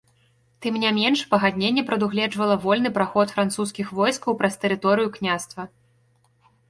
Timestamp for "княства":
5.19-5.61